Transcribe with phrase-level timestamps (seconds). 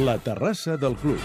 [0.00, 1.18] La terrassa del club.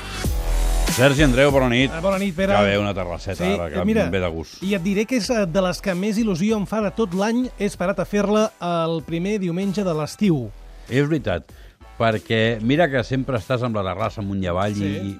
[0.95, 1.91] Sergi Andreu, bona nit.
[1.93, 2.53] Ah, Bona nit, Pere.
[2.55, 4.61] Que bé, una terrasseta, ara, que mira, em ve de gust.
[4.63, 7.13] I et diré que és eh, de les que més il·lusió em fa de tot
[7.17, 10.49] l'any, he esperat a fer-la el primer diumenge de l'estiu.
[10.89, 11.51] És veritat,
[11.99, 14.91] perquè mira que sempre estàs amb la terrassa amunt i avall Sí.
[15.11, 15.15] i,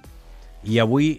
[0.76, 1.14] i avui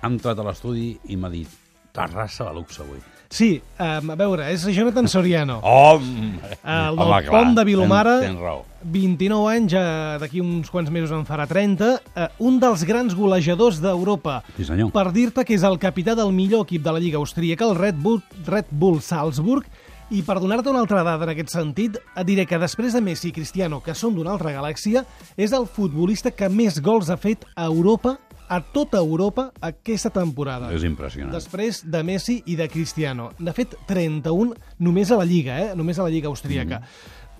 [0.00, 1.48] ha entrat a l'estudi i m'ha dit
[1.92, 3.00] terrassa de luxe avui.
[3.28, 5.58] Sí, um, a veure, és Jonathan Soriano.
[5.60, 5.98] Oh!
[6.00, 8.62] El del pont de Vilomara, Tens, tens raó.
[8.88, 9.82] 29 anys, ja
[10.22, 14.38] d'aquí uns quants mesos en farà 30, eh, un dels grans golejadors d'Europa.
[14.56, 14.92] Sí, senyor.
[14.94, 18.00] Per dir-te que és el capità del millor equip de la Lliga Austríaca, el Red
[18.00, 19.66] Bull, Red Bull Salzburg,
[20.08, 23.28] i per donar-te una altra dada en aquest sentit, et diré que després de Messi
[23.28, 25.04] i Cristiano, que són d'una altra galàxia,
[25.36, 28.16] és el futbolista que més gols ha fet a Europa,
[28.48, 30.72] a tota Europa, aquesta temporada.
[30.74, 31.34] És impressionant.
[31.34, 33.30] Després de Messi i de Cristiano.
[33.38, 35.70] N'ha fet 31 només a la Lliga, eh?
[35.78, 36.82] només a la Lliga austríaca.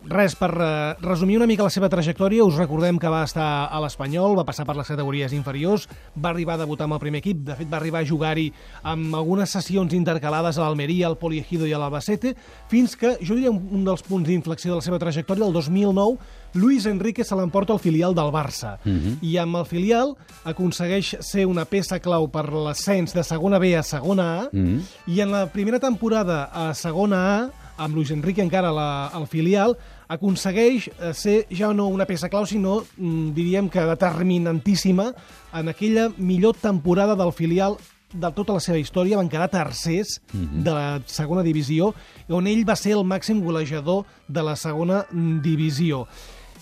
[0.07, 3.81] Res, per eh, resumir una mica la seva trajectòria, us recordem que va estar a
[3.83, 7.43] l'Espanyol, va passar per les categories inferiors, va arribar a debutar amb el primer equip,
[7.45, 8.47] de fet va arribar a jugar-hi
[8.87, 12.37] amb algunes sessions intercalades a l'Almeria, al Poliegido i a l'Albacete,
[12.71, 16.17] fins que, jo diria, un dels punts d'inflexió de la seva trajectòria, el 2009,
[16.55, 18.79] Luis Enrique se l'emporta al filial del Barça.
[19.23, 23.83] I amb el filial aconsegueix ser una peça clau per l'ascens de segona B a
[23.83, 24.83] segona A, Mhm.
[25.07, 29.77] i en la primera temporada a segona A, amb Luis Enrique encara la, al filial,
[30.09, 35.13] aconsegueix eh, ser ja no una peça clau, sinó, mm, diríem que determinantíssima
[35.55, 37.77] en aquella millor temporada del filial
[38.13, 41.95] de tota la seva història, van quedar tercers de la segona divisió,
[42.31, 46.07] on ell va ser el màxim golejador de la segona mm, divisió.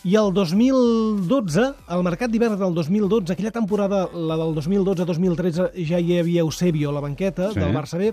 [0.05, 6.19] I el 2012, al mercat d'hivern del 2012, aquella temporada, la del 2012-2013, ja hi
[6.20, 7.61] havia Eusebio a la banqueta Sí.
[7.61, 8.12] del Barça B,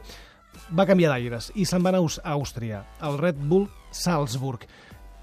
[0.77, 4.65] va canviar d'aires i se'n va anar a Àustria, al Red Bull Salzburg.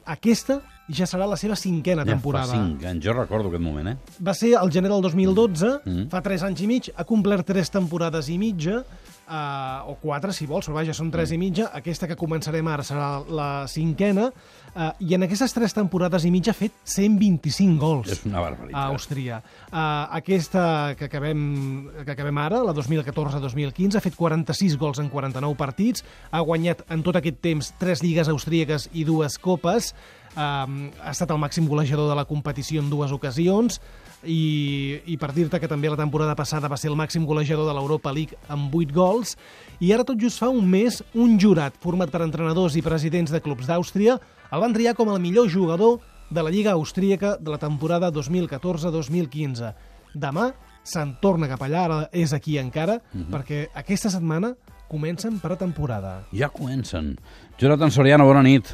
[0.06, 0.60] Aquesta
[0.92, 2.46] ja serà la seva cinquena Ja temporada.
[2.52, 3.96] fa cinc anys, jo recordo aquest moment, eh?
[4.20, 6.08] Va ser el gener del 2012, Mm.
[6.10, 8.84] fa 3 anys i mig, ha complert 3 temporades i mitja,
[9.30, 12.82] eh, o 4 si vols, però vaja, són 3 i mitja, aquesta que començarem ara
[12.82, 14.32] serà la cinquena,
[14.74, 18.40] eh, i en aquestes 3 temporades i mitja ha fet 125 gols És una a
[18.42, 18.90] barbaritat.
[18.90, 19.42] Àustria.
[19.72, 25.54] Uh, aquesta que acabem, que acabem ara, la 2014-2015, ha fet 46 gols en 49
[25.56, 29.94] partits, ha guanyat en tot aquest temps 3 lligues austríaques i dues copes,
[30.36, 33.80] um, ha estat el màxim golejador de la competició en dues ocasions,
[34.20, 37.74] i, i per dir-te que també la temporada passada va ser el màxim golejador de
[37.76, 39.36] l'Europa League amb 8 gols,
[39.80, 43.40] i ara tot just fa un mes un jurat format per entrenadors i presidents de
[43.40, 44.18] clubs d'Àustria
[44.50, 49.72] el van triar com el millor jugador de la Lliga Austríaca de la temporada 2014-2015.
[50.14, 50.50] Demà
[50.86, 54.54] se'n torna cap allà, ara és aquí encara, perquè aquesta setmana
[54.90, 56.20] comencen per a temporada.
[56.34, 57.16] Ja comencen.
[57.58, 58.72] Jonathan Soriano, bona nit.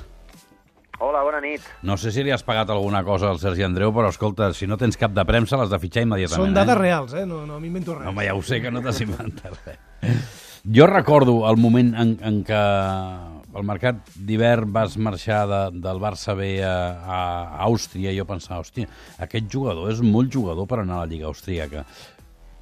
[1.47, 1.69] Nit.
[1.87, 4.79] No sé si li has pagat alguna cosa al Sergi Andreu, però escolta, si no
[4.81, 6.51] tens cap de premsa, l'has de fitxar immediatament.
[6.51, 6.81] Són dades eh?
[6.81, 7.25] reals, eh?
[7.29, 8.11] No, no m'invento res.
[8.11, 10.43] Home, ja ho sé, que no t'has inventat res.
[10.67, 16.35] Jo recordo el moment en, en què al mercat d'hivern vas marxar de, del Barça
[16.35, 16.75] B a,
[17.07, 17.21] a
[17.69, 18.91] Àustria i jo pensava, hòstia,
[19.23, 21.87] aquest jugador és molt jugador per anar a la Lliga Austríaca.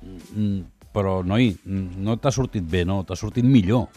[0.05, 3.01] Mm, Però, noi, no t'ha sortit bé, no?
[3.03, 3.89] T'ha sortit millor.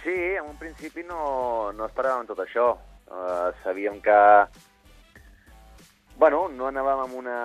[0.00, 2.70] Sí, en un principi no, no esperàvem tot això.
[3.08, 4.18] Uh, sabíem que
[6.18, 7.38] bueno, no anàvem amb una,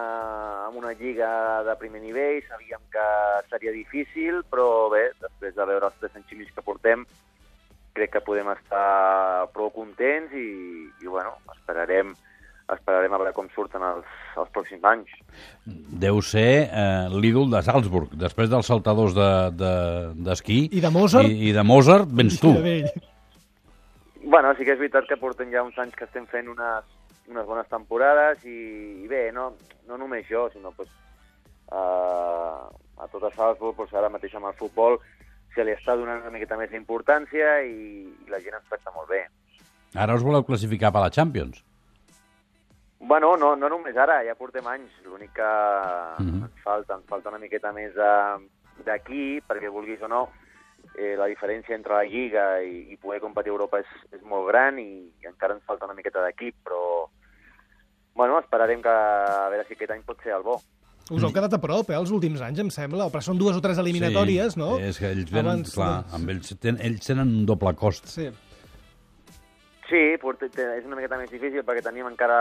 [0.65, 1.29] amb una lliga
[1.63, 3.05] de primer nivell, sabíem que
[3.51, 7.05] seria difícil, però bé, després de veure els tres anys i mig que portem,
[7.93, 10.49] crec que podem estar prou contents i,
[10.89, 12.15] i bueno, esperarem,
[12.65, 14.09] esperarem a veure com surten els,
[14.41, 15.13] els pròxims anys.
[16.01, 18.17] Deu ser eh, l'ídol de Salzburg.
[18.17, 19.73] Després dels saltadors d'esquí de,
[20.25, 21.29] d'esquí I de Mozart?
[21.29, 22.57] i, i de Mozart, vens tu.
[22.57, 23.11] De vell.
[24.33, 26.87] Bueno, sí que és veritat que portem ja uns anys que estem fent unes,
[27.29, 29.51] unes bones temporades i, i bé, no,
[29.85, 30.89] no només jo, sinó pues,
[31.69, 32.65] uh,
[32.97, 34.97] a tot el Salzburg, pues, ara mateix amb el futbol,
[35.53, 39.11] se li està donant una miqueta més d'importància i, i la gent ens tracta molt
[39.13, 39.21] bé.
[40.01, 41.61] Ara us voleu classificar per la Champions.
[43.03, 44.97] Bueno, no, no només ara, ja portem anys.
[45.05, 45.51] L'únic que
[46.23, 46.41] Mhm.
[46.47, 48.49] ens falta, ens falta una miqueta més de-
[48.87, 50.29] d'aquí, perquè vulguis o no,
[50.97, 54.47] eh, la diferència entre la Lliga i, i poder competir a Europa és, és molt
[54.51, 54.89] gran i,
[55.21, 57.09] i encara ens falta una miqueta d'equip, però
[58.15, 60.59] bueno, esperarem que a veure si aquest any pot ser el bo.
[61.11, 63.09] Us heu quedat a prop, eh, els últims anys, em sembla.
[63.11, 64.77] Però són dues o tres eliminatòries, sí, no?
[64.79, 68.07] És que ells venen, Abans, clar, doncs- amb ells, ten, ells tenen un doble cost.
[68.07, 68.29] Sí.
[69.89, 72.37] Sí, és una miqueta més difícil perquè tenim encara,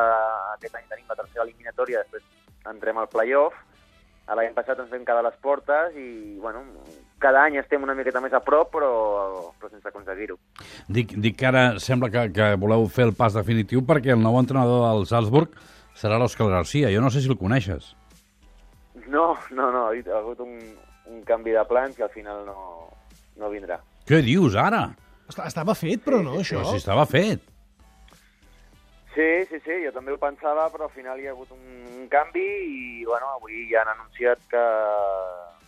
[0.55, 2.23] aquest any tenim la tercera eliminatòria, després
[2.71, 3.57] entrem al playoff,
[4.39, 6.63] l'any passat ens vam quedar a les portes i, bueno,
[7.23, 8.91] cada any estem una miqueta més a prop, però,
[9.61, 10.39] però sense aconseguir-ho.
[10.89, 14.39] Dic, dic que ara sembla que, que voleu fer el pas definitiu perquè el nou
[14.41, 15.55] entrenador del Salzburg
[15.95, 16.91] serà l'Òscar Garcia.
[16.95, 17.93] Jo no sé si el coneixes.
[19.07, 20.57] No, no, no, ha hagut un,
[21.11, 22.89] un canvi de plans que al final no,
[23.37, 23.79] no vindrà.
[24.09, 24.87] Què dius, ara?
[25.29, 26.59] Est- Estava fet, però no, això?
[26.63, 27.45] Però si estava fet.
[29.15, 32.41] Sí, sí, sí, jo també ho pensava, però al final hi ha hagut un, canvi
[32.41, 34.63] i, bueno, avui ja han anunciat que,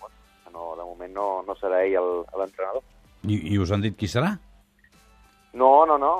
[0.01, 0.15] bueno,
[0.53, 2.83] no, de moment no, no serà ell el- l'entrenador.
[3.29, 4.31] I, I us han dit qui serà?
[5.53, 6.15] No, no, no.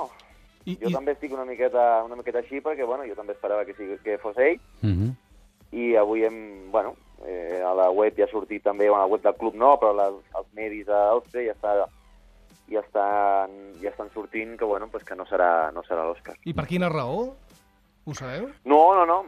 [0.65, 3.65] I, Jo i, també estic una miqueta, una miqueta així perquè, bueno, jo també esperava
[3.65, 5.11] que, sigui, que fos ell Uh -huh.
[5.71, 6.95] i avui hem, bueno,
[7.25, 9.77] eh, a la web ja ha sortit també, bueno, a la web del club no,
[9.79, 11.87] però les, els medis d'Àustria ja està
[12.71, 16.37] ja estan, ja estan sortint que, bueno, pues que no serà, no serà l'Òscar.
[16.45, 17.27] I per quina raó?
[18.05, 18.49] Ho sabeu?
[18.65, 19.19] No, no, no.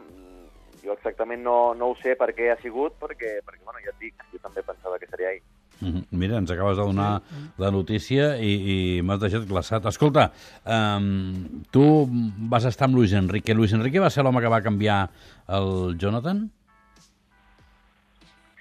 [0.82, 4.02] Jo exactament no, no ho sé per què ha sigut, perquè, perquè bueno, ja et
[4.02, 5.46] dic, jo també pensava que seria ell.
[5.78, 6.04] Uh -huh.
[6.10, 7.22] Mira, ens acabes de donar
[7.56, 9.84] la notícia i, i m'has deixat glaçat.
[9.86, 10.32] Escolta,
[10.66, 12.08] um, tu
[12.50, 13.54] vas estar amb Luis Enrique.
[13.54, 15.08] Luis Enrique va ser l'home que va canviar
[15.46, 16.50] el Jonathan?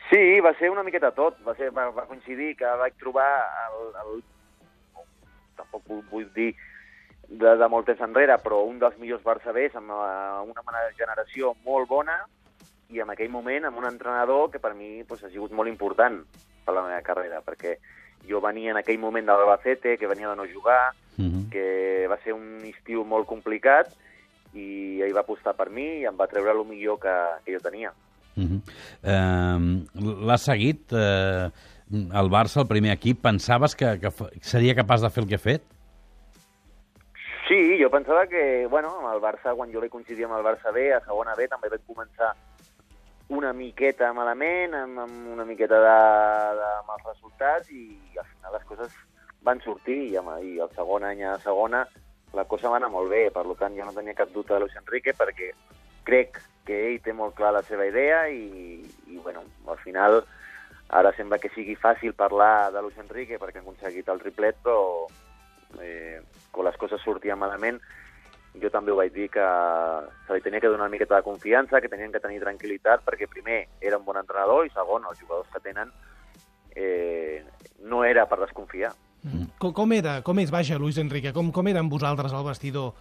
[0.09, 1.35] Sí, va ser una miqueta tot.
[1.45, 3.27] Va, ser, va, va coincidir que vaig trobar
[3.65, 4.23] el, el
[5.57, 6.54] tampoc vull, dir
[7.27, 11.56] de, de molt temps enrere, però un dels millors Barça Bs amb eh, una generació
[11.65, 12.21] molt bona
[12.89, 16.21] i en aquell moment amb un entrenador que per mi pues, ha sigut molt important
[16.63, 17.77] per la meva carrera, perquè
[18.27, 21.50] jo venia en aquell moment de l'Albacete, que venia de no jugar, Uh -huh.
[21.50, 23.89] que va ser un estiu molt complicat
[24.54, 27.59] i ell va apostar per mi i em va treure el millor que, que jo
[27.59, 27.92] tenia.
[28.38, 28.62] Uh -huh.
[29.01, 31.50] uh, L'has seguit, uh,
[31.91, 33.21] el Barça, el primer equip.
[33.21, 34.11] Pensaves que, que
[34.41, 35.65] seria capaç de fer el que ha fet?
[37.47, 40.73] Sí, jo pensava que, bueno, amb el Barça, quan jo vaig coincidir amb el Barça
[40.75, 42.33] B, a segona B, també vaig començar
[43.31, 45.95] una miqueta malament, amb, amb una miqueta de,
[46.59, 48.99] de mals resultats, i al final les coses
[49.47, 51.85] van sortir, i, amb, i el segon any a segona
[52.35, 54.75] la cosa va anar molt bé, per tant jo no tenia cap dubte de Luis
[54.75, 55.53] Enrique, perquè
[56.07, 60.19] crec que ell té molt clar la seva idea, i, i bueno, al final
[60.89, 65.07] ara sembla que sigui fàcil parlar de Luis Enrique perquè han aconseguit el triplet, però
[65.83, 67.79] eh, quan les coses sortien malament,
[68.61, 69.47] jo també ho vaig dir que
[70.25, 73.27] se li tenia que donar una miqueta de confiança, que tenien que tenir tranquil·litat, perquè
[73.29, 75.91] primer era un bon entrenador i segon, els jugadors que tenen
[76.75, 77.43] eh,
[77.83, 78.93] no era per desconfiar.
[79.59, 82.93] Com, com era, com és, vaja, Luis Enrique, com, com era amb vosaltres al vestidor?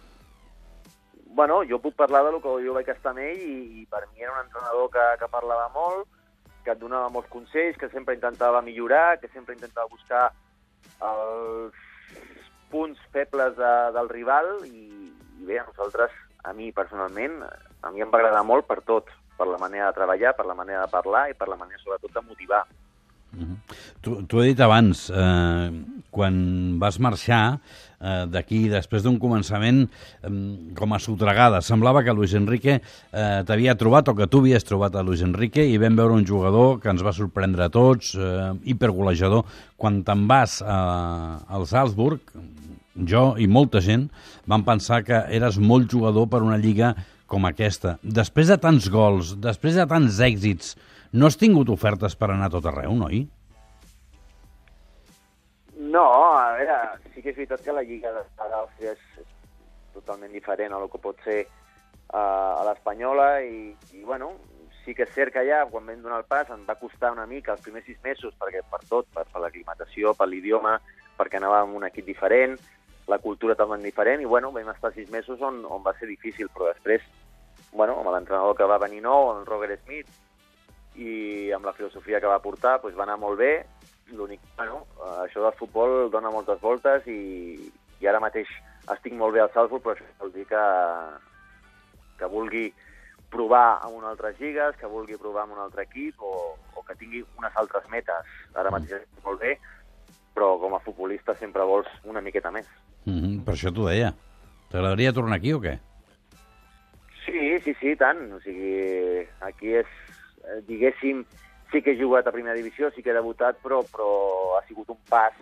[1.37, 4.07] Bueno, jo puc parlar de lo que jo vaig estar amb ell i, i per
[4.09, 6.09] mi era un entrenador que, que parlava molt,
[6.67, 10.25] que et donava molts consells, que sempre intentava millorar, que sempre intentava buscar
[11.07, 11.85] els
[12.71, 16.11] punts febles de, del rival i, i bé, a nosaltres,
[16.43, 19.95] a mi personalment, a mi em va agradar molt per tot, per la manera de
[19.95, 22.65] treballar, per la manera de parlar i per la manera sobretot de motivar.
[24.01, 25.69] Tu, tu he dit abans, eh,
[26.17, 26.37] quan
[26.81, 30.33] vas marxar eh, d'aquí, després d'un començament eh,
[30.77, 32.81] com a sotregada, semblava que Luis Enrique eh,
[33.45, 36.79] t'havia trobat, o que tu havies trobat a Luis Enrique, i vam veure un jugador
[36.81, 39.45] que ens va sorprendre a tots, eh, hipergolejador.
[39.77, 42.33] Quan te'n vas eh, al Salzburg,
[43.05, 44.07] jo i molta gent
[44.49, 46.95] van pensar que eres molt jugador per una lliga
[47.29, 47.97] com aquesta.
[48.01, 50.75] Després de tants gols, després de tants èxits,
[51.13, 53.27] no has tingut ofertes per anar a tot arreu, noi?
[55.97, 56.05] No,
[56.37, 56.75] a veure,
[57.13, 59.31] sí que és veritat que la Lliga d'Àustria és, és
[59.95, 64.29] totalment diferent a lo que pot ser uh, a l'espanyola i, i, bueno,
[64.83, 67.25] sí que és cert que allà, quan vam donar el pas, em va costar una
[67.25, 70.75] mica els primers sis mesos, perquè per tot, per, per l'aclimatació, per l'idioma,
[71.17, 72.53] perquè anàvem amb un equip diferent,
[73.09, 76.51] la cultura també diferent, i, bueno, vam estar sis mesos on, on va ser difícil,
[76.53, 77.09] però després,
[77.73, 80.13] bueno, amb l'entrenador que va venir nou, el Roger Smith,
[80.97, 83.51] i amb la filosofia que va portar doncs va anar molt bé.
[84.15, 84.85] L'únic, bueno,
[85.23, 87.55] això del futbol dona moltes voltes i,
[87.99, 88.47] i ara mateix
[88.93, 90.63] estic molt bé al Salzburg, però això vol dir que,
[92.19, 92.67] que vulgui
[93.29, 96.95] provar amb unes altres lligues, que vulgui provar amb un altre equip o, o que
[96.95, 98.31] tingui unes altres metes.
[98.55, 99.57] Ara mateix estic molt bé,
[100.37, 102.67] però com a futbolista sempre vols una miqueta més.
[103.05, 104.13] Mm -hmm, per això t'ho deia.
[104.71, 105.77] T'agradaria tornar aquí o què?
[107.25, 108.19] Sí, sí, sí, tant.
[108.33, 109.87] O sigui, aquí és,
[110.43, 111.25] eh, diguéssim,
[111.71, 114.09] sí que he jugat a primera divisió, sí que he debutat, però, però
[114.57, 115.35] ha sigut un pas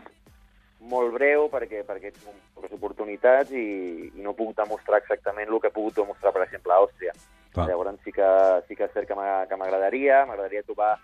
[0.86, 3.66] molt breu perquè, perquè tingut poques oportunitats i,
[4.12, 7.16] i no he pogut demostrar exactament el que he pogut demostrar, per exemple, a Àustria.
[7.56, 7.68] Clar.
[7.70, 8.30] Llavors sí que,
[8.68, 10.96] sí que és cert que m'agradaria, m'agradaria trobar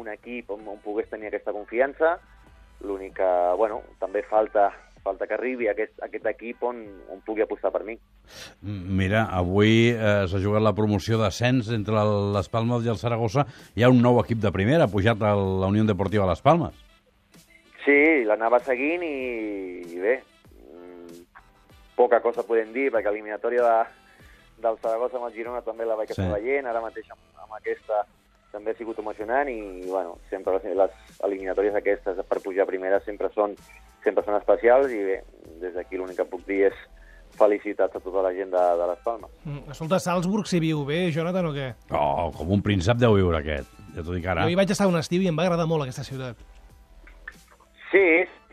[0.00, 2.16] un equip on, on pogués tenir aquesta confiança.
[2.86, 4.70] L'únic que, bueno, també falta,
[5.04, 6.80] falta que arribi aquest, aquest equip on,
[7.12, 7.94] on pugui apostar per mi.
[8.62, 12.02] Mira, avui eh, s'ha jugat la promoció d'ascens entre
[12.36, 13.46] les Palmes i el Saragossa.
[13.76, 16.76] Hi ha un nou equip de primera, ha pujat a la Unió Deportiva Les Palmes.
[17.84, 17.96] Sí,
[18.28, 19.14] l'anava seguint i,
[19.88, 20.18] i bé,
[20.60, 21.24] mm,
[21.96, 23.76] poca cosa podem dir, perquè l'eliminatòria de,
[24.66, 26.22] del Saragossa amb el Girona també la vaig Sí.
[26.28, 28.04] veient, ara mateix amb, amb aquesta
[28.52, 33.00] també ha sigut emocionant i, bueno, sempre les, les eliminatòries aquestes per pujar a primera
[33.04, 33.54] sempre són,
[34.04, 35.20] sempre són especials i bé,
[35.62, 36.80] des d'aquí l'únic que puc dir és
[37.38, 39.30] felicitats a tota la gent de, de les Palmes.
[39.44, 41.68] Mm, Escolta, Salzburg s'hi viu bé, Jonathan, o què?
[41.94, 43.70] Oh, com un príncep deu viure aquest.
[43.94, 44.46] Ja t'ho dic ara.
[44.46, 46.42] Jo hi vaig estar un estiu i em va agradar molt aquesta ciutat.
[47.90, 48.04] Sí,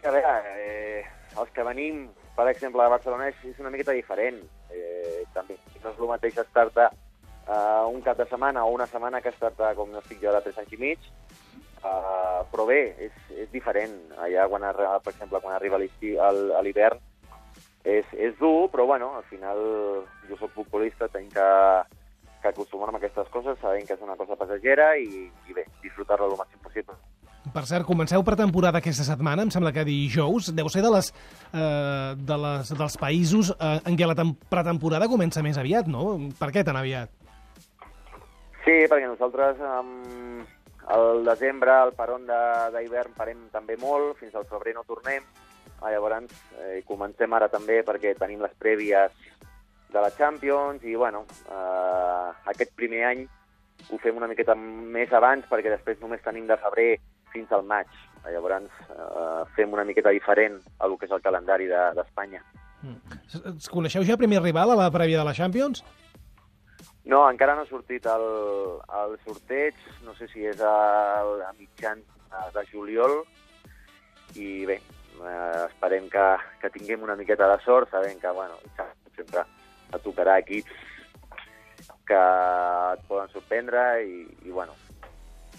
[0.05, 1.03] a veure, eh,
[1.37, 4.39] els que venim, per exemple, a Barcelona és, és una miqueta diferent.
[4.73, 6.87] Eh, també no és el mateix estar-te
[7.47, 10.41] uh, un cap de setmana o una setmana que estar-te, com no estic jo, de
[10.45, 10.99] 3 anys i mig,
[11.83, 13.95] uh, però bé, és, és diferent.
[14.17, 14.65] Allà, quan,
[15.03, 16.99] per exemple, quan arriba a l'hivern,
[17.87, 19.59] és, és dur, però bueno, al final
[20.27, 21.51] jo sóc futbolista, tinc que,
[22.41, 26.27] que acostumar-me a aquestes coses, sabent que és una cosa passagera i, i bé, disfrutar-la
[26.27, 26.97] el màxim possible.
[27.47, 30.49] Per cert, comenceu pretemporada aquesta setmana, em sembla que dijous.
[30.51, 31.13] Deu ser de les,
[31.55, 36.17] eh, de les, dels països eh, en què la tem- pretemporada comença més aviat, no?
[36.35, 37.07] Per què tan aviat?
[38.67, 40.41] Sí, perquè nosaltres um,
[40.91, 45.23] al desembre, al peron de- d'hivern, parem també molt, fins al febrer no tornem.
[45.79, 46.25] Ah, llavors
[46.59, 49.11] eh, comencem ara també perquè tenim les prèvies
[49.93, 53.21] de la Champions i, bueno, eh, aquest primer any
[53.93, 56.97] ho fem una miqueta més abans perquè després només tenim de febrer
[57.31, 57.87] fins al maig.
[58.25, 62.41] Ah, Llavors eh, fem una miqueta diferent a lo que és el calendari de- d'Espanya.
[63.29, 65.83] S- s- Coneixeu ja el primer rival a la prèvia de la Champions?
[67.07, 68.25] No, encara no ha sortit el,
[69.01, 70.75] el sorteig, no sé si és a,
[71.47, 72.03] a mitjans
[72.53, 73.21] de juliol,
[74.35, 74.75] i bé,
[75.23, 76.25] eh, esperem que,
[76.61, 78.59] que tinguem una miqueta de sort, sabent que, bueno,
[79.15, 79.45] sempre
[79.87, 80.83] et tocarà equips
[82.07, 84.75] que et poden sorprendre i, i bueno,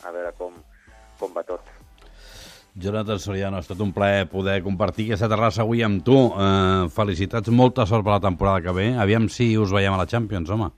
[0.04, 0.52] a veure com,
[1.20, 1.64] com va tot.
[2.78, 6.18] Jonathan Soriano, ha estat un plaer poder compartir aquesta terrassa avui amb tu.
[6.30, 8.92] Eh, felicitats, molta sort per la temporada que ve.
[9.00, 10.70] Aviam si us veiem a la Champions, home.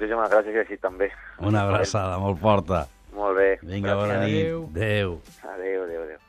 [0.00, 1.10] Moltíssimes gràcies i així també.
[1.44, 2.86] Una abraçada molt forta.
[3.12, 3.50] Molt bé.
[3.60, 4.46] Vinga, bona nit.
[4.46, 4.64] Adéu.
[4.72, 5.18] Adéu.
[5.52, 6.19] Adéu, adéu.